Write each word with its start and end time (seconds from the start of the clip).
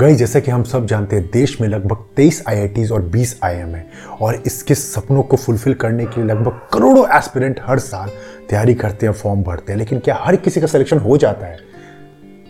गई, 0.00 0.14
जैसे 0.14 0.40
कि 0.40 0.50
हम 0.50 0.62
सब 0.62 0.86
जानते 0.86 1.16
हैं, 1.16 1.30
देश 1.30 1.60
में 1.60 1.68
लगभग 1.68 1.96
23 2.16 2.42
आईआईटीज 2.48 2.92
और 2.92 3.02
20 3.02 3.34
आईएम 3.44 3.74
है, 3.74 3.86
और 4.20 4.42
इसके 4.46 4.74
सपनों 4.74 5.22
को 5.22 5.36
फुलफिल 5.36 5.74
करने 5.74 6.06
के 6.06 6.20
लिए 6.20 6.30
लगभग 6.30 6.60
करोड़ों 6.72 7.06
एस्पिरेंट 7.18 7.60
हर 7.62 7.78
साल 7.78 8.10
तैयारी 8.50 8.74
करते 8.74 9.06
हैं 9.06 9.12
फॉर्म 9.12 9.42
भरते 9.42 9.72
हैं, 9.72 9.78
लेकिन 9.78 9.98
क्या 9.98 10.18
हर 10.20 10.36
किसी 10.36 10.60
का 10.60 10.66
सिलेक्शन 10.66 10.98
हो 10.98 11.16
जाता 11.16 11.46
है? 11.46 11.58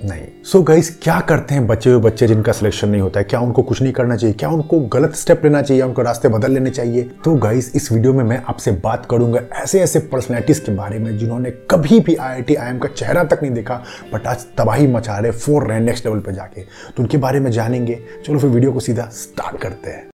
नहीं। 0.04 0.22
सो 0.44 0.58
so 0.58 0.64
गाइस 0.66 0.88
क्या 1.02 1.18
करते 1.20 1.54
हैं 1.54 1.66
बच्चे 1.66 1.90
हुए 1.90 2.00
बच्चे 2.02 2.26
जिनका 2.26 2.52
सिलेक्शन 2.52 2.88
नहीं 2.88 3.00
होता 3.00 3.20
है? 3.20 3.24
क्या 3.24 3.40
उनको 3.40 3.62
कुछ 3.62 3.82
नहीं 3.82 3.92
करना 3.92 4.16
चाहिए? 4.16 4.34
क्या 4.34 4.48
उनको 4.48 4.80
गलत 4.92 5.14
स्टेप 5.14 5.44
लेना 5.44 5.62
चाहिए? 5.62 5.82
उनको 5.82 6.02
रास्ते 6.02 6.28
बदल 6.28 6.52
लेने 6.52 6.70
चाहिए? 6.70 7.02
तो 7.24 7.34
गाइस 7.34 7.70
इस 7.76 7.90
वीडियो 7.92 8.12
में 8.12 8.24
मैं 8.24 8.42
आपसे 8.48 8.72
बात 8.84 9.06
करूँगा 9.10 9.40
ऐसे 9.54 9.80
ऐसे 9.80 9.98
पर्सनैलिटीज 10.12 10.58
के 10.58 10.72
बारे 10.72 10.98
में 10.98 11.16
जिन्होंने 11.18 11.50
कभी 11.70 12.00
भी 12.00 12.14
आई 12.14 12.40
आई 12.40 12.54
आईएम 12.54 12.78
का 12.78 12.88
चेहरा 12.88 13.24
तक 13.24 13.42
नहीं 13.42 13.52
देखा 13.52 13.82
बट 14.12 14.26
आज 14.26 14.46
तबाही 14.58 14.86
मचा 14.86 15.18
रहे 15.18 15.30
फोर 15.32 15.66
रहे 15.66 15.80
नेक्स्ट 15.80 16.06
लेवल 16.06 16.20
पर 16.20 16.32
जाके। 16.32 16.62
तो 16.62 17.02
उनके 17.02 17.18
बारे 17.18 17.40
में 17.40 17.50
जानेंगे। 17.50 17.98
चलो 18.26 18.38
फिर 18.38 18.50
वीडियो 18.50 18.72
को 18.72 18.80
सीधा 18.80 19.08
स्टार्ट 19.12 19.60
करते 19.60 19.90
हैं। 19.90 20.08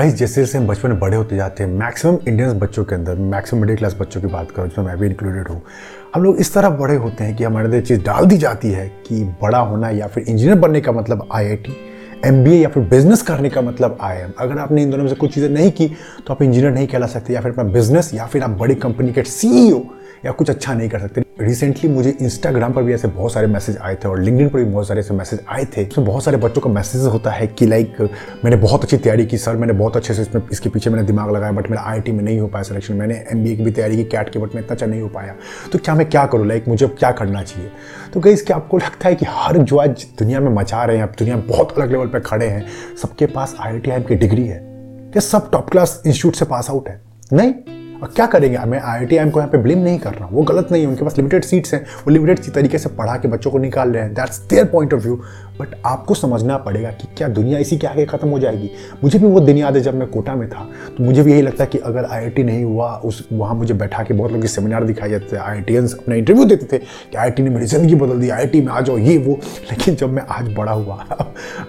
गाइस 0.00 0.14
जैसे 0.14 0.40
जैसे 0.40 0.58
हम 0.58 0.66
बचपन 0.66 0.88
में 0.88 0.98
बड़े 1.00 1.16
होते 1.16 1.36
जाते 1.36 1.62
हैं 1.62 1.70
मैक्सिमम 1.70 2.18
इंडियंस 2.28 2.52
बच्चों 2.52 2.84
के 2.84 2.94
अंदर 2.94 3.14
मैक्सिमम 3.14 3.60
मिडिल 3.60 3.76
क्लास 3.76 3.96
बच्चों 4.00 4.20
की 4.20 4.26
बात 4.26 4.50
करो, 4.50 4.66
जिसमें 4.66 4.84
मैं 4.86 4.96
भी 4.98 5.06
इंक्लूडेड 5.06 5.48
हूँ 5.48 5.62
हम 6.14 6.22
लोग 6.22 6.36
इस 6.36 6.52
तरह 6.54 6.70
बड़े 6.70 6.94
होते 6.96 7.24
हैं 7.24 7.36
कि 7.36 7.44
हमारे 7.44 7.66
अंदर 7.66 7.80
चीज़ 7.80 8.00
डाल 8.02 8.24
दी 8.26 8.36
जाती 8.38 8.70
है 8.70 8.86
कि 9.06 9.22
बड़ा 9.42 9.58
होना 9.58 9.90
या 9.90 10.06
फिर 10.06 10.24
इंजीनियर 10.28 10.58
बनने 10.58 10.80
का 10.80 10.92
मतलब 10.92 11.28
आईआईटी 11.32 11.76
एमबीए 12.26 12.58
या 12.62 12.68
फिर 12.68 12.82
बिज़नेस 12.82 13.22
करने 13.22 13.50
का 13.50 13.60
मतलब 13.60 13.98
आई 14.00 14.16
एम 14.16 14.32
अगर 14.38 14.58
आपने 14.58 14.82
इन 14.82 14.90
दोनों 14.90 15.04
में 15.04 15.10
से 15.10 15.16
कुछ 15.16 15.34
चीज़ें 15.34 15.48
नहीं 15.48 15.70
की 15.70 15.88
तो 16.26 16.32
आप 16.32 16.42
इंजीनियर 16.42 16.72
नहीं 16.72 16.86
कहला 16.86 17.06
सकते, 17.06 17.32
या 17.32 17.40
फिर 17.40 17.52
अपना 17.52 17.64
बिज़नेस 17.64 18.10
या 18.14 18.26
फिर 18.26 18.42
आप 18.42 18.50
बड़ी 18.50 18.74
कंपनी 18.74 19.12
के 19.12 19.22
सीईओ 19.22 19.78
या 20.24 20.32
कुछ 20.32 20.50
अच्छा 20.50 20.74
नहीं 20.74 20.88
कर 20.88 21.00
सकते। 21.00 21.22
रिसेंटली 21.40 21.88
मुझे 21.90 22.10
इंस्टाग्राम 22.20 22.72
पर 22.72 22.82
भी 22.82 22.94
ऐसे 22.94 23.08
बहुत 23.08 23.32
सारे 23.32 23.46
मैसेज 23.46 23.76
आए 23.76 23.94
थे 23.94 24.08
और 24.08 24.20
लिंकडिन 24.20 24.48
पर 24.48 24.58
भी 24.58 24.64
बहुत 24.64 24.88
सारे 24.88 25.00
ऐसे 25.00 25.14
मैसेज 25.14 25.40
आए 25.48 25.64
थे। 25.66 25.84
उसमें 25.86 26.06
बहुत 26.06 26.24
सारे 26.24 26.36
बच्चों 26.36 26.60
का 26.60 26.70
मैसेज 26.70 27.02
होता 27.02 27.30
है 27.30 27.46
कि 27.48 27.66
लाइक 27.66 28.00
मैंने 28.44 28.56
बहुत 28.56 28.82
अच्छी 28.82 28.96
तैयारी 28.96 29.26
की 29.26 29.38
सर 29.38 29.56
मैंने 29.56 29.72
बहुत 29.72 29.96
अच्छे 29.96 30.14
से 30.14 30.22
इसमें, 30.22 30.42
इसके 30.52 30.68
पीछे 30.68 30.90
मैंने 30.90 31.06
दिमाग 31.06 31.30
लगाया 31.30 31.52
बट 31.52 31.70
मेरा 31.70 31.82
आई 31.82 32.00
में 32.00 32.22
नहीं 32.24 32.38
हो 32.40 32.46
पाया 32.46 32.62
सिलेक्शन 32.62 32.94
मैंने 32.94 33.14
MBA 33.34 33.56
की 33.56 33.64
भी 33.64 33.70
तैयारी 33.70 33.96
की 33.96 34.04
कैट 34.06 34.28
की 34.28 34.38
बट 34.38 34.54
मैं 34.54 34.62
इतना 34.62 34.74
अच्छा 34.74 34.86
नहीं 34.86 35.00
हो 35.00 35.08
पाया। 35.08 35.34
तो 35.72 35.78
क्या 35.78 35.94
मैं 35.94 36.08
क्या 36.10 36.26
करूँ? 36.26 36.46
लाइक 36.46 36.68
मुझे 36.68 36.84
अब 36.86 36.96
क्या 36.98 37.10
करना 37.12 37.42
चाहिए? 37.42 37.70
तो 38.14 38.20
कहीं 38.20 38.34
इसके 38.34 38.54
आपको 38.54 38.78
लगता 38.78 39.08
है 39.08 39.14
कि 39.14 39.26
हर 39.28 39.58
जो 39.58 39.76
आज 39.76 40.06
दुनिया 40.18 40.40
में 40.40 40.50
मचा 40.52 40.84
रहे 40.84 40.96
हैं 40.96 41.04
अब 41.04 41.14
दुनिया 41.18 41.36
में 41.36 41.46
बहुत 41.46 41.78
अलग 41.78 41.90
लेवल 41.90 42.06
पर 42.06 42.20
खड़े 42.20 42.46
हैं, 42.46 42.64
सबके 43.02 43.26
पास 43.26 43.56
आई 43.60 43.80
की 43.80 44.14
डिग्री 44.14 44.46
है? 44.46 44.60
क्या 45.12 45.20
सब 45.20 45.50
टॉप 45.50 45.70
क्लास 45.70 46.02
इंस्टीट्यूट 46.06 46.34
से 46.34 46.44
पास 46.44 46.70
आउट 46.70 46.88
है? 46.88 47.00
नहीं। 47.32 47.79
और 48.02 48.08
क्या 48.08 48.26
करेंगे? 48.26 48.58
मैं 48.58 48.80
आई 48.80 49.16
आई 49.16 49.30
को 49.30 49.40
यहाँ 49.40 49.50
पे 49.50 49.58
ब्लेम 49.58 49.78
नहीं 49.78 49.98
कर 49.98 50.14
रहा 50.14 50.24
हूँ 50.24 50.36
वो 50.36 50.42
गलत 50.42 50.68
नहीं 50.72 50.82
है। 50.82 50.88
उनके 50.88 51.04
पास 51.04 51.16
लिमिटेड 51.16 51.44
सीट्स 51.44 51.74
हैं। 51.74 51.82
वो 51.82 52.10
लिमिटेड 52.10 52.52
तरीके 52.54 52.78
से 52.78 52.88
पढ़ा 52.90 53.16
के 53.16 53.28
बच्चों 53.28 53.50
को 53.50 53.58
निकाल 53.58 53.90
रहे 53.90 54.02
हैं। 54.02 54.14
That's 54.14 54.40
their 54.50 54.64
point 54.64 54.94
of 54.94 55.02
view 55.02 55.20
but 55.60 55.74
आपको 55.86 56.14
समझना 56.14 56.56
पड़ेगा 56.56 56.90
कि 56.90 57.08
क्या 57.16 57.26
दुनिया 57.28 57.58
इसी 57.58 57.76
के 57.78 57.86
आगे 57.86 58.04
खत्म 58.06 58.28
हो 58.28 58.38
जाएगी। 58.38 58.70
मुझे 59.04 59.18
भी 59.18 59.26
वो 59.26 59.40
दिन 59.40 59.58
याद 59.58 59.76
है 59.76 59.80
जब 59.82 59.94
मैं 59.94 60.08
कोटा 60.08 60.34
में 60.34 60.48
था। 60.48 60.66
तो 60.96 61.04
मुझे 61.04 61.22
भी 61.22 61.32
यही 61.32 61.42
लगता 61.42 61.64
है 61.64 61.70
कि 61.70 61.78
अगर 61.78 62.04
आईआईटी 62.04 62.42
नहीं 62.42 62.64
हुआ, 62.64 62.90
उस 62.94 63.28
वहाँ 63.32 63.54
मुझे 63.54 63.74
बैठा 63.74 64.02
के 64.02 64.14
बहुत 64.14 64.32
लोग 64.32 64.44
सेमिनार 64.44 64.84
दिखाई 64.84 65.10
जाते 65.10 65.32
थे। 65.32 65.36
आई 65.36 65.76
अपना 65.76 66.14
इंटरव्यू 66.14 66.44
देते 66.44 66.66
थे 66.66 66.78
कि 66.78 67.16
आईआईटी 67.16 67.42
ने 67.42 67.50
मेरी 67.50 67.66
ज़िंदगी 67.66 67.94
बदल 67.94 68.20
दी। 68.20 68.28
आईआईटी 68.28 68.60
में 68.60 68.72
आ 68.72 68.80
जाओ, 68.80 68.98
ये, 68.98 69.16
वो। 69.18 69.38
लेकिन 69.70 69.94
जब 69.94 70.12
मैं 70.12 70.22
आज 70.30 70.52
बड़ा 70.56 70.72
हुआ 70.72 71.06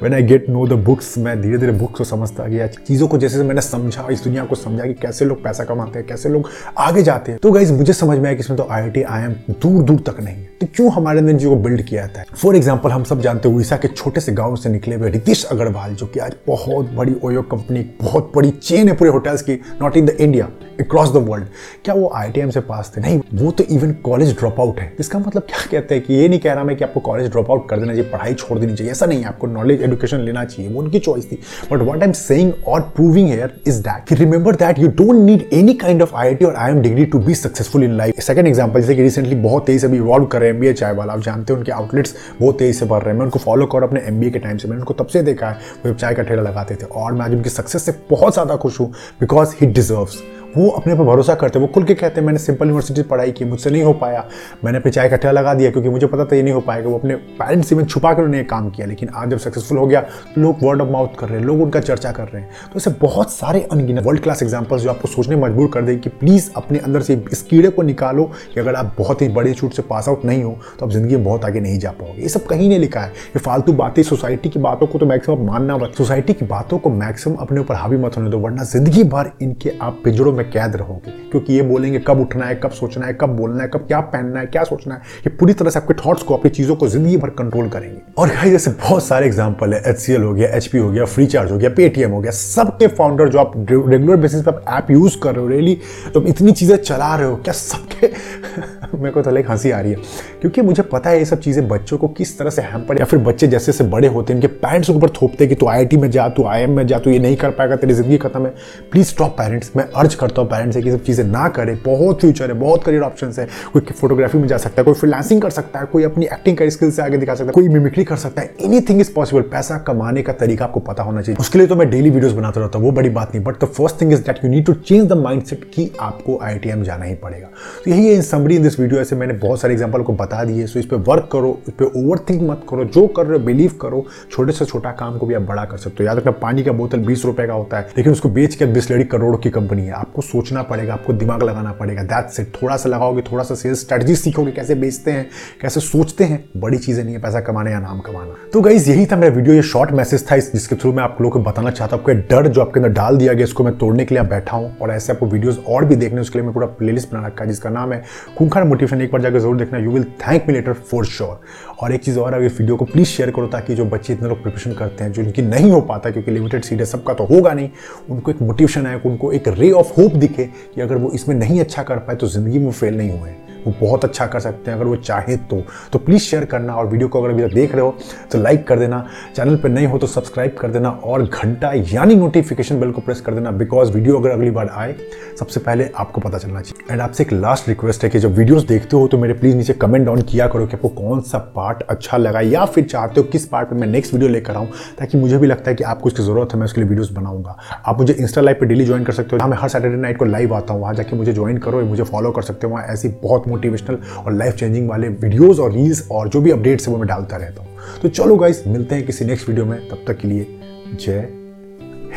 when 0.04 0.14
I 0.14 0.24
get 0.24 0.50
know 0.50 0.66
the 0.68 0.74
books 0.84 1.18
मैं 1.18 1.40
धीरे 1.42 1.58
धीरे 1.58 1.72
बुक्स 1.72 1.98
को 1.98 2.04
समझता 2.04 2.46
गया। 2.46 2.68
चीज़ों 2.68 3.08
को 3.08 3.18
जैसे 3.18 3.44
मैंने 3.44 3.62
समझा, 3.62 4.08
इस 4.12 4.24
दुनिया 4.24 4.46
को 4.46 4.56
समझा 4.56 4.86
कि 4.86 4.94
कैसे 4.94 5.26
लोग 5.26 5.44
पैसा 5.44 5.64
कमाते 5.64 6.00
हैं, 6.00 6.08
कैसे 6.08 6.20
लोग 6.30 6.50
आगे 6.77 7.03
जाते 7.03 7.31
हैं। 7.31 7.39
तो 7.44 7.52
गाइज़ 7.52 7.73
मुझे 7.73 7.94
समझ 7.94 8.17
में 8.17 8.25
आया 8.25 8.33
कि 8.33 8.39
इसमें 8.39 8.58
तो 8.58 8.67
आई 8.72 9.03
आई 9.03 9.23
एम 9.23 9.33
दूर 9.52 9.83
दूर 9.83 10.00
तक 10.08 10.19
नहीं 10.19 10.36
है। 10.36 10.50
तो 10.61 10.67
क्यों 10.75 10.91
हमारे 10.91 11.19
अंदर 11.19 11.33
जो 11.33 11.55
बिल्ड 11.58 11.81
किया 11.81 12.02
जाता 12.02 12.19
है? 12.19 12.25
फॉर 12.36 12.55
एग्ज़ाम्पल 12.55 12.91
हम 12.91 13.03
सब 13.03 13.22
जानते 13.22 13.50
हैं 13.50 13.55
उड़ीसा 13.55 13.78
के 13.78 13.88
छोटे 13.88 14.22
से 14.22 14.31
गाँव 14.31 14.55
से 14.55 14.69
निकले 14.69 14.95
हुए 14.95 15.09
रितेश 15.09 15.44
अग्रवाल, 15.45 15.94
जो 15.95 16.05
कि 16.05 16.19
आज 16.19 16.36
बहुत 16.47 16.91
बड़ी 16.91 17.16
ओयो 17.23 17.41
कंपनी 17.44 17.80
बहुत 18.02 18.31
बड़ी 18.36 18.52
चेन 18.52 18.89
है 18.89 18.95
पूरे 18.95 19.11
होटल्स 19.11 19.41
की 19.41 19.53
not 19.81 19.97
in 19.97 20.05
the 20.05 20.09
India 20.09 20.50
across 20.82 21.10
the 21.10 21.26
world 21.28 21.46
क्या 21.86 21.94
वो 21.96 22.12
आईटीएम 22.16 22.50
से 22.50 22.60
पास 22.62 22.92
थे? 22.96 23.02
नहीं, 23.02 23.19
वो 23.34 23.52
तो 23.52 23.64
इवन 23.66 23.92
कॉलेज 24.03 24.36
ड्रॉप 24.40 24.59
आउट 24.59 24.80
है। 24.80 24.92
इसका 25.00 25.19
मतलब 25.19 25.44
क्या 25.44 25.59
कहते 25.72 25.96
हैं 25.96 26.03
कि 26.03 26.14
ये 26.14 26.28
नहीं 26.28 26.40
कह 26.40 26.53
रहा 26.53 26.64
मैं 26.64 26.75
कि 26.78 26.84
आपको 26.84 27.00
कॉलेज 27.02 27.30
ड्रॉप 27.31 27.52
आउट 27.52 27.68
कर 27.69 27.80
देना 27.80 27.94
चाहिए, 27.94 28.09
पढ़ाई 28.12 28.34
छोड़ 28.34 28.59
देनी 28.59 28.75
चाहिए। 28.75 28.91
ऐसा 28.91 29.06
नहीं 29.06 29.20
है, 29.20 29.25
आपको 29.25 29.47
नॉलेज 29.47 29.81
एजुकेशन 29.84 30.20
लेना 30.20 30.44
चाहिए। 30.46 30.72
वो 30.72 30.81
उनकी 30.81 31.00
चॉइस 31.00 31.31
थी। 31.31 31.40
But 31.72 31.81
what 31.81 31.96
I 31.96 32.08
am 32.08 32.12
saying 32.14 32.53
और 32.68 32.81
proving 32.96 33.28
here 33.30 33.53
is 33.68 33.81
that 33.81 34.14
remember 34.20 34.56
that 34.56 34.80
you 34.80 34.88
don't 34.90 35.16
need 35.22 35.47
any 35.53 35.74
kind 35.75 36.02
of 36.02 36.16
I 36.16 36.36
और 36.36 36.56
I 36.56 36.72
M 36.72 36.81
degree 36.81 37.06
to 37.06 37.20
be 37.20 37.36
successful 37.36 37.84
in 37.84 37.97
life 37.97 38.20
second 38.22 38.47
example 38.47 38.81
जैसे 38.81 38.96
कि 38.96 39.02
recently 39.02 39.36
बहुत 39.38 39.66
तेज़ी 39.66 39.88
अभी 39.88 39.97
इवॉल्व 39.97 40.25
कर 40.25 40.40
रहे 40.40 40.50
हैं 40.50 40.56
एमबीए 40.56 40.74
चाय 40.74 40.94
वाला। 40.94 41.14
आप 41.14 41.22
जानते 41.22 41.53
हैं 41.53 41.59
उनके 41.59 41.72
आउटलेट्स 41.72 42.16
बहुत 42.40 42.59
तेज़ी 42.59 42.74
से 42.74 42.86
बढ़ 42.86 43.02
रहे 43.02 43.12
हैं। 43.12 43.18
मैं 43.20 43.25
उनको 43.25 43.40
फॉलो 43.40 43.66
कर 43.66 43.84
अपने 43.84 44.02
एमबीए 44.08 44.30
के 44.30 44.40
टाइम 44.40 44.58
से। 44.58 44.68
मैंने 44.68 44.80
उनको 44.80 44.94
तब 44.94 45.08
से 45.08 45.22
देखा 45.24 45.50
है, 45.50 45.58
वो 45.86 45.94
चाय 45.94 46.14
का 46.16 46.24
ठेला 46.24 46.41
लगाते 46.41 46.75
थे। 46.75 46.86
और 46.86 47.14
मैं 47.14 47.25
आज 47.25 47.34
उनकी 47.34 47.50
सक्सेस 47.50 47.86
से 47.86 47.94
बहुत 48.09 48.34
ज़्यादा 48.34 48.56
खुश 48.58 48.80
हूँ 48.80 48.91
बिकॉज़ 49.20 49.56
ही 49.62 49.68
डिजर्व्स 49.68 50.22
वो 50.53 50.69
अपने 50.69 50.95
पर 50.95 51.03
भरोसा 51.03 51.35
करते 51.35 51.59
वो 51.59 51.67
खुल 51.67 51.84
के 51.84 51.94
कहते 51.95 52.19
हैं, 52.19 52.25
मैंने 52.28 52.39
सिंपल 52.39 52.66
यूनिवर्सिटी 52.66 53.01
पढ़ाई 53.03 53.31
की, 53.31 53.45
मुझसे 53.45 53.69
नहीं 53.69 53.84
हो 53.84 53.94
पाया। 53.94 54.25
मैंने 54.66 54.78
अपने 54.78 54.91
चाय 54.91 55.09
कट्टा 55.09 55.31
लगा 55.31 55.53
दिया, 55.53 55.72
क्योंकि 55.72 55.89
मुझे 55.89 56.07
पता 56.07 56.25
था 56.25 56.35
ये 56.35 56.44
नहीं 56.44 56.53
हो 56.53 56.62
पाएगा। 56.62 56.89
वो 56.89 56.97
अपने 56.97 57.16
पेरेंट्स 57.16 57.69
से 57.69 57.84
छुपा 57.84 58.13
कर 58.13 58.23
उन्हें 58.23 58.45
काम 58.47 58.69
किया, 58.69 58.88
लेकिन 58.88 59.09
आज 59.16 59.29
जब 59.29 59.38
सक्सेसफुल 59.40 59.78
हो 59.78 59.85
गया 59.88 60.01
तो 60.01 60.41
लोग 60.41 60.63
वर्ड 60.63 60.81
ऑफ़ 60.81 60.90
माउथ 60.90 61.16
कर 61.19 61.28
रहे 61.28 61.40
हैं, 61.40 61.45
लोग 61.45 61.61
उनका 61.61 61.79
चर्चा 61.81 62.11
कर 62.11 62.23
रहे 62.23 62.41
हैं। 62.41 62.50
तो 62.73 62.78
ऐसे 62.78 62.91
बहुत 63.01 63.31
सारे 63.31 63.61
अनगिनत 63.72 64.03
वर्ल्ड 64.03 64.22
क्लास 64.23 64.44
एग्जाम्पल्स 64.44 64.81
जो 64.84 64.90
आपको 64.90 65.07
सोचने 65.07 65.35
मजबूर 65.38 65.69
कर 65.73 65.81
दें 65.81 66.00
कि 66.00 66.09
प्लीज़ 66.11 66.50
अपने 66.57 66.79
अंदर 66.79 67.01
से 67.01 67.22
इस 67.31 67.41
कीड़े 67.44 67.69
को 67.69 67.81
निकालो 67.81 68.23
कि 68.53 68.59
अगर 68.59 68.75
आप 68.75 68.94
बहुत 68.97 69.22
ही 69.22 69.29
बड़े 69.29 69.53
छूट 69.53 69.73
से 69.73 69.81
पास 69.84 70.09
आउट 70.09 70.25
नहीं 70.25 70.44
हो 70.44 70.56
तो 70.79 70.85
आप 70.85 70.91
ज़िंदगी 70.91 71.16
में 71.16 71.23
बहुत 71.25 71.45
आगे 71.45 71.59
नहीं 71.59 71.79
जा 71.79 71.91
पाओगे। 71.91 72.22
ये 72.22 72.29
सब 72.29 72.45
कहीं 72.45 72.69
नहीं 72.69 72.79
लिखा 72.79 73.00
है। 73.00 73.09
ये 73.09 73.40
फालतू 73.40 73.73
बातें 73.73 74.01
सोसाइटी 74.03 74.50
की 74.50 74.59
बातों 74.59 74.88
को 74.88 75.00
तो 75.00 75.06
मैक्सिमम 75.06 75.45
मानना 75.47 75.78
सोसाइटी 75.97 76.34
की 76.34 76.45
बातों 76.45 76.79
को 76.79 76.90
मैक्सिमम 76.91 77.35
अपने 77.38 77.59
ऊपर 77.59 77.75
हावी 77.75 77.97
मत 77.97 78.17
होने 78.17 78.29
दो, 78.29 78.40
वरना 78.40 78.63
ज़िंदगी 78.63 79.03
भर 79.06 79.31
इनके 79.41 79.73
आप 79.81 80.00
पिंजड़ों 80.03 80.34
में 80.34 80.41
कैद 80.44 80.75
रहोगे? 80.75 81.12
क्योंकि 81.31 81.53
ये 81.53 81.62
बोलेंगे 81.62 82.00
कब 82.00 82.19
उठना 82.19 82.46
है, 82.46 82.56
कब 82.56 82.72
सोचना 82.72 83.06
है, 83.06 83.13
कब 83.13 83.35
बोलना 83.35 83.63
है, 83.63 83.69
कब 83.69 83.85
क्या 83.88 84.00
पहनना 84.12 84.40
है, 84.40 84.46
क्या 84.47 84.63
सोचना 84.63 84.96
है, 84.96 85.02
ये 85.18 85.29
पूरी 85.38 85.53
तरह 85.53 85.69
से 85.69 85.79
आपके 85.79 85.94
थॉट्स 86.06 86.24
को, 86.24 86.35
अपनी 86.35 86.52
चीज़ों 86.52 86.75
को 86.75 86.88
ज़िंदगी 86.88 87.18
भर 87.18 87.29
कंट्रोल 87.40 87.69
करेंगे। 87.69 88.02
और 88.18 88.29
भाई 88.29 88.52
जैसे 88.52 88.72
बहुत 88.81 89.03
सारे 89.03 89.25
एग्ज़ाम्पल 89.25 89.74
है। 89.74 89.81
एच 89.90 90.09
हो 90.12 90.34
गया 90.34 90.50
एच 90.50 90.69
हो 90.75 90.90
गया 90.91 91.06
फ्री 91.06 91.25
चार्ज 91.28 91.52
हो 91.52 91.57
गया 91.57 91.69
पेटीएम 91.72 92.12
हो 92.12 92.19
गया, 92.22 92.31
सबके 92.31 92.88
फाउंडर 92.90 93.29
जो 93.29 93.40
आप 93.40 93.53
रेगुलर 93.69 94.16
बेसिस 94.18 94.41
पर 94.44 94.63
ऐप 94.69 94.91
यूज़ 94.91 95.18
कर 95.24 95.35
रहे 95.35 95.44
हो 95.44 95.50
रियली 95.50 95.78
तो 96.13 96.25
इतनी 96.25 96.52
चीज़ें 96.52 96.75
चला 96.78 97.16
रहे 97.16 97.28
हो, 97.28 97.35
क्या 97.35 97.53
सबके 97.53 98.08
मेरे 98.97 99.12
को 99.12 99.22
तो 99.22 99.31
लाइक 99.31 99.50
हँसी 99.50 99.72
आ 99.72 99.79
रही 99.79 99.91
है। 99.91 99.97
क्योंकि 100.41 100.62
मुझे 100.62 100.84
पता 100.84 101.09
है 101.09 101.18
ये 101.19 101.25
सब 101.25 101.40
चीज़ें 101.40 101.68
बच्चों 101.68 101.97
को 101.97 102.07
किस 102.09 102.38
तरह 102.38 102.50
से 102.50 102.62
हैम्पर 102.62 103.00
या 103.00 103.06
फिर 103.06 103.19
बच्चे 103.22 103.47
जैसे 103.47 103.72
जैसे 103.72 103.84
बड़े 103.84 104.07
होते 104.07 104.34
हैं, 104.34 104.38
इनके 104.38 104.47
पेरेंट्स 104.56 104.88
के 104.90 104.94
ऊपर 104.94 105.09
थोपते 105.12 105.47
कि 105.47 105.56
तू 105.56 105.68
आई 105.68 105.88
में 105.94 106.09
जा, 106.12 106.28
तू 106.29 106.46
आईएम 106.46 106.72
में 106.72 106.85
जा, 106.88 107.00
तू 107.00 107.09
ये 107.09 107.19
नहीं 107.19 107.35
कर 107.35 107.52
पाएगा, 107.52 107.75
तेरी 107.75 107.94
ज़िंदगी 107.94 108.18
खत्म 108.18 108.46
है। 108.46 108.53
प्लीज़ 108.91 109.07
स्टॉप 109.07 109.31
पेरेंट्स 109.31 109.72
मैं 109.78 109.84
अर्ज़ 109.91 110.16
करता 110.18 110.41
हूँ 110.41 110.50
पेरेंट्स 110.50 110.75
से 110.75 110.81
कि 110.81 110.91
सब 110.91 111.03
चीज़ें 111.03 111.24
ना 111.25 111.47
करें। 111.50 111.75
बहुत 111.85 112.22
फ्यूचर 112.22 112.52
है, 112.52 112.57
बहुत 112.59 112.84
करियर 112.84 113.02
ऑप्शन 113.02 113.34
है। 113.40 113.47
कोई 113.74 113.81
फोटोग्राफी 113.91 114.38
में 114.38 114.47
जा 114.47 114.57
सकता 114.57 114.81
है, 114.81 114.85
कोई 114.85 114.94
फ्रीलांसिंग 114.94 115.41
कर 115.41 115.50
सकता 115.50 115.79
है, 115.79 115.85
कोई 115.85 116.03
अपनी 116.03 116.25
एक्टिंग 116.25 116.58
का 116.58 116.69
स्किल 116.69 116.91
से 116.91 117.02
आगे 117.02 117.18
दिखा 117.18 117.35
सकता 117.35 117.47
है, 117.47 117.53
कोई 117.53 117.69
मिमिक्री 117.69 118.03
कर 118.03 118.16
सकता 118.16 118.41
है। 118.41 118.53
एनी 118.62 118.81
थिंग 118.81 119.02
इज़ 119.02 119.13
पॉसिबल 119.13 119.41
पैसा 119.52 119.78
कमाने 119.88 120.22
का 120.22 120.34
तरीका 120.34 120.66
आपको 120.66 120.79
पता 120.81 121.03
होना 121.03 121.22
चाहिए। 121.22 121.40
उसके 121.40 121.59
लिए 121.59 121.68
तो 121.68 121.75
मैं 121.75 121.90
डेली 121.90 122.09
वीडियोस 122.09 122.34
बनाता 122.34 122.62
रहता 122.62 122.79
हूँ, 122.79 122.85
वो 122.85 122.91
बड़ी 122.91 123.09
बात 123.09 123.35
नहीं। 123.35 123.44
But 123.46 123.63
the 123.63 123.68
first 123.68 124.02
thing 124.02 124.13
is 124.13 124.22
that 124.22 124.44
you 124.44 124.52
need 124.52 124.66
to 124.66 124.73
change 124.73 125.08
the 125.09 125.18
mind 125.18 125.44
set 125.44 125.63
कि 125.73 125.90
आपको 126.00 126.40
आई 126.44 126.59
जाना 126.84 127.06
ही 127.06 127.16
पड़ेगा। 127.16 127.47
तो 127.85 127.91
यही 127.91 128.08
है 128.08 128.13
in 128.13 128.22
summary 128.22 128.56
in 128.56 128.63
this 128.63 128.79
video 128.79 129.02
ऐसे 129.02 129.16
मैंने 129.16 129.34
बहुत 129.40 129.62
सारे 129.62 129.73
एग्ज़ाम्पल 129.73 130.02
को 130.02 130.13
बता 130.31 130.44
दिए। 130.44 130.66
सो 130.68 130.80
इस 130.80 130.86
पर 130.86 130.97
वर्क 131.08 131.28
करो, 131.31 131.58
इस 131.68 131.74
पर 131.74 131.86
ओवर 131.97 132.19
थिंक 132.30 132.42
मत 132.42 132.62
करो। 132.69 132.84
जो 132.86 133.06
कर 133.08 133.25
रहे 133.25 133.38
हो 133.40 133.46
बिलीव 133.46 133.72
करो। 133.81 134.06
छोटे 134.31 134.52
से 134.52 134.66
छोटा 134.66 134.92
काम 134.92 135.18
को 135.18 135.25
भी 135.25 135.34
आप 135.34 135.42
बड़ा 135.44 135.64
कर 135.66 135.78
सकते 135.78 136.03
हो। 136.03 136.08
याद 136.08 136.18
रखना, 136.18 136.31
पानी 136.34 136.64
का 136.64 136.72
बोतल 136.72 137.00
बीस 137.02 137.25
रुपए 137.25 137.47
का 137.47 137.53
होता 137.53 137.78
है, 137.78 137.90
लेकिन 137.97 138.12
उसको 138.12 138.30
बेच 138.30 138.56
के 138.56 138.66
बिस्लरी 138.68 139.03
करोड़ों 139.06 139.38
की 139.38 139.50
कंपनी 139.50 139.86
है। 139.86 139.91
आपको 139.94 140.22
सोचना 140.22 140.64
पड़ेगा, 140.64 140.94
आपको 140.94 141.14
दिमाग 141.14 141.44
लगाना 141.44 141.72
पड़ेगा। 141.72 142.03
दैट्स 142.03 142.40
इट 142.40 142.52
थोड़ा 142.62 142.78
सा 142.78 142.90
लगाओगे 142.90 143.22
थोड़ा 143.22 143.44
सा 143.44 143.56
सेल्स 143.56 143.81
स्ट्रेटजी 143.81 144.16
सीखोगे, 144.16 144.52
कैसे 144.52 144.75
बेचते 144.75 145.12
हैं, 145.12 145.28
कैसे 145.62 145.80
सोचते 145.81 146.24
हैं। 146.24 146.44
बड़ी 146.58 146.78
चीज़ें 146.78 147.03
नहीं 147.03 147.16
है, 147.16 147.22
पैसा 147.22 147.40
कमाने 147.41 147.72
या 147.72 147.80
नाम 147.80 148.00
कमाना। 148.00 148.36
तो 148.53 148.62
गाइज़ 148.62 148.90
यही 148.90 149.06
था 149.06 149.16
मेरा 149.16 149.36
वीडियो 149.36 149.56
ये 149.56 149.62
शॉर्ट 149.64 149.91
मैसेज 149.94 150.25
था, 150.31 150.38
जिसके 150.38 150.75
थ्रू 150.75 150.94
मैं 150.94 151.03
आप 151.03 151.17
लोगों 151.22 151.32
को 151.34 151.50
बताना 151.50 151.72
चाहता 151.72 151.96
हूँ 151.96 152.16
डर 152.32 152.47
जो 152.47 152.61
आपके 152.61 152.79
अंदर 152.79 152.91
डाल 152.94 153.17
दिया 153.17 153.34
गया, 153.34 153.44
इसको 153.44 153.64
मैं 153.64 153.78
तोड़ने 153.78 154.05
के 154.05 154.16
लिए 154.16 154.23
बैठा 154.26 154.58
हूँ। 154.58 154.76
और 154.78 154.91
ऐसे 154.91 155.14
आपको 155.14 155.26
वीडियोस 155.28 155.59
और 155.67 155.85
भी 155.85 155.96
देखने 155.96 156.22
उसके 156.22 156.40
लिए 156.40 156.46
मैं 156.46 156.53
पूरा 156.53 156.67
प्लेलिस्ट 156.79 157.11
बना 157.11 157.26
रखा 157.28 157.44
है, 157.44 157.50
जिसका 157.50 157.70
नाम 157.70 157.94
है 157.94 158.03
खूंखार 158.38 158.64
मोटिवेशन 158.64 159.02
एक 159.02 159.11
बार 159.11 159.22
जाकर 159.22 159.40
ज़रूर 159.40 159.58
देखना। 159.58 159.79
You 159.79 159.91
will 159.91 160.05
thank 160.22 160.47
me 160.47 160.53
later 160.53 160.73
for 160.73 161.06
sure 161.06 161.40
और 161.82 161.94
एक 161.94 162.03
चीज़ 162.03 162.20
और 162.20 162.34
अगर 162.34 162.47
वीडियो 162.50 162.76
को 162.76 162.85
प्लीज़ 162.85 163.08
शेयर 163.08 163.32
करो 163.32 163.47
ताकि 163.47 163.76
जो 163.76 163.85
बच्चे 163.85 164.14
इतने 164.14 164.29
लोग 164.29 164.41
प्रिपरेशन 164.41 164.73
करते 164.73 165.03
हैं, 165.03 165.12
जो 165.12 165.22
इनकी 165.22 165.41
नहीं 165.41 165.72
हो 165.72 165.82
पाता, 165.82 166.12
क्योंकि 166.12 166.32
लिमिटेड 166.32 166.64
सीट 166.64 166.79
है, 166.79 166.85
सबका 166.85 167.14
तो 167.14 167.26
होगा 167.26 167.53
नहीं, 167.53 167.70
उनको 168.09 168.32
एक 168.32 168.41
मोटिवेशन 168.41 168.88
आए 168.88 169.02
उनको 169.06 169.32
एक 169.32 169.47
रे 169.50 169.72
ऑफ़ 169.73 169.94
होप 170.00 170.16
दिखे 170.16 170.46
कि 170.76 170.82
अगर 170.82 170.96
वो 170.96 171.12
इसमें 171.12 171.35
नहीं 171.35 171.59
अच्छा 171.59 171.84
कर 171.84 171.97
पाए 171.97 172.16
तो 172.16 172.28
ज़िंदगी 172.28 172.59
में 172.59 172.72
फेल 172.72 172.97
नहीं 172.97 173.20
हुए 173.20 173.35
वो 173.66 173.73
बहुत 173.79 174.05
अच्छा 174.05 174.25
कर 174.28 174.40
सकते 174.40 174.72
हैं, 174.72 174.78
अगर 174.78 174.87
वो 174.87 174.96
चाहे 174.97 175.37
तो। 175.37 175.61
तो 175.93 175.99
प्लीज़ 175.99 176.22
शेयर 176.22 176.46
करना 176.46 176.73
और 176.73 176.87
वीडियो 176.87 177.08
को 177.08 177.22
अगर 177.22 177.34
अभी 177.34 177.43
तक 177.43 177.53
देख 177.53 177.72
रहे 177.72 177.81
हो 177.81 177.96
तो 178.31 178.40
लाइक 178.40 178.67
कर 178.67 178.79
देना। 178.79 179.05
चैनल 179.35 179.55
पर 179.55 179.69
नहीं 179.69 179.87
हो 179.87 179.97
तो 179.97 180.08
सब्सक्राइब 180.08 180.55
कर 180.59 180.72
देना 180.72 180.90
और 180.90 181.23
घंटा 181.23 181.72
यानी 181.87 182.16
नोटिफिकेशन 182.16 182.79
बेल 182.79 182.91
को 182.91 183.02
प्रेस 183.02 183.22
कर 183.22 183.34
देना 183.34 183.52
बिकॉज़ 183.53 183.91
वीडियो 183.91 184.19
अगर 184.19 184.29
अगली 184.29 184.52
बार 184.52 184.69
आए, 184.72 184.96
सबसे 185.40 185.59
पहले 185.59 185.90
आपको 185.96 186.22
पता 186.22 186.37
चलना 186.37 186.61
चाहिए। 186.61 186.91
एंड 186.91 187.02
आपसे 187.02 187.23
एक 187.23 187.31
लास्ट 187.34 187.67
रिक्वेस्ट 187.69 188.03
है 188.03 188.09
कि 188.09 188.19
जब 188.19 188.35
वीडियोज़ 188.35 188.66
देखते 188.67 188.97
हो 188.97 189.08
तो 189.08 189.17
मेरे 189.17 189.34
प्लीज़ 189.34 189.55
नीचे 189.55 189.73
कमेंट 189.75 190.05
डाउन 190.05 190.22
किया 190.23 190.47
करो 190.47 190.67
कि 190.67 190.75
आपको 190.75 190.90
कौन 190.91 191.22
सा 191.22 191.37
पार्ट 191.55 191.81
अच्छा 191.84 192.17
लगा, 192.17 192.41
या 192.41 192.66
फिर 192.66 192.84
चाहते 192.85 193.22
हो 193.22 193.28
किस 193.28 193.46
पार्ट 193.47 193.72
में 193.72 193.79
मैं 193.79 193.87
नेक्स्ट 193.87 194.14
वीडियो 194.14 194.29
लेकर 194.31 194.55
आऊँ, 194.55 194.67
ताकि 194.99 195.17
मुझे 195.17 195.37
भी 195.37 195.47
लगता 195.47 195.72
है 195.72 195.75
कि 195.75 195.84
आपको 195.85 196.07
उसकी 196.07 196.23
ज़रूरत 196.23 196.53
है, 196.53 196.59
मैं 196.59 196.66
उसके 196.66 196.81
लिए 196.81 196.90
वीडियोस 196.90 197.11
बनाऊँगा। 197.11 197.57
आप 197.85 197.99
मुझे 197.99 198.14
इंस्टा 198.14 198.41
लाइव 198.41 198.57
पर 198.59 198.66
डेली 198.66 198.85
ज्वाइन 198.85 199.03
कर 199.03 199.14
सकते 199.14 199.35
हो 199.35 199.47
मैं 199.47 199.57
हर 199.57 199.69
सैटरडे 199.69 199.97
नाइट 199.97 200.17
को 200.17 200.25
लाइव 200.25 200.53
आता 200.55 200.73
हूँ, 200.73 200.81
वहाँ 200.81 200.93
जाके 200.93 201.16
मुझे 201.16 201.34
ज्वाइन 201.34 201.57
करो, 201.59 201.81
मुझे 201.81 202.03
फॉलो 202.03 202.31
कर 202.31 202.41
सकते 202.41 202.67
हो, 202.67 202.73
वहाँ 202.73 202.85
ऐसी 202.87 203.09
बहुत 203.23 203.47
मोटिवेशनल 203.52 203.98
और 204.18 204.34
लाइफ 204.34 204.56
चेंजिंग 204.56 204.90
वाले 204.90 205.08
वीडियोज़ 205.08 205.62
और 205.62 205.74
रील्स 205.74 206.08
और 206.12 206.30
जो 206.30 206.42
भी 206.42 206.52
अपडेट्स 206.52 206.88
है 206.88 206.94
वो 206.94 207.00
मैं 207.00 207.08
डालता 207.08 207.38
रहता 207.38 207.64
हूँ। 207.64 207.70
तो 208.02 208.09
चलो 208.09 208.36
गाइस 208.36 208.64
मिलते 208.68 208.96
हैं 208.96 209.06
किसी 209.06 209.26
नेक्स्ट 209.26 209.50
वीडियो 209.50 209.66
में। 209.66 209.80
तब 209.90 210.03
तक 210.08 210.18
के 210.18 210.28
लिए 210.28 210.48
जय 210.96 211.28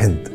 हिंद। 0.01 0.35